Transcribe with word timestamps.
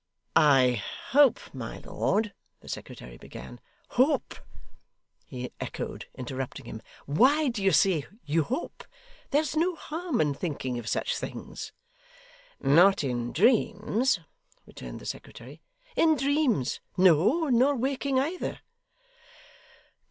'I 0.35 0.81
hope 1.09 1.53
my 1.53 1.77
lord' 1.77 2.33
the 2.61 2.67
secretary 2.67 3.19
began. 3.19 3.59
'Hope!' 3.89 4.39
he 5.27 5.51
echoed, 5.61 6.07
interrupting 6.15 6.65
him. 6.65 6.81
'Why 7.05 7.49
do 7.49 7.61
you 7.61 7.71
say, 7.71 8.07
you 8.25 8.41
hope? 8.41 8.83
There's 9.29 9.55
no 9.55 9.75
harm 9.75 10.19
in 10.19 10.33
thinking 10.33 10.79
of 10.79 10.87
such 10.89 11.15
things.' 11.19 11.71
'Not 12.59 13.03
in 13.03 13.31
dreams,' 13.31 14.19
returned 14.65 14.99
the 15.01 15.05
Secretary. 15.05 15.61
'In 15.95 16.15
dreams! 16.15 16.79
No, 16.97 17.49
nor 17.49 17.75
waking 17.75 18.19
either. 18.19 18.61